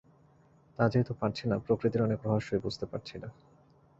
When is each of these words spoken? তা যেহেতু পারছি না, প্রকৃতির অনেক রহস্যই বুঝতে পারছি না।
তা 0.79 0.83
যেহেতু 0.89 1.13
পারছি 1.13 1.43
না, 1.47 1.55
প্রকৃতির 1.59 2.01
অনেক 2.01 2.19
রহস্যই 2.25 2.59
বুঝতে 2.59 2.85
পারছি 2.85 3.15
না। 3.17 3.29